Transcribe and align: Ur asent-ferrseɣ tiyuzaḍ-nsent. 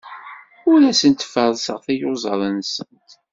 Ur 0.71 0.79
asent-ferrseɣ 0.91 1.77
tiyuzaḍ-nsent. 1.85 3.09